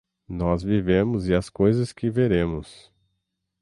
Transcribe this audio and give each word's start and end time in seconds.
Nós 0.27 0.63
vivemos 0.63 1.27
e 1.27 1.35
as 1.35 1.47
coisas 1.47 1.93
que 1.93 2.09
veremos. 2.09 2.91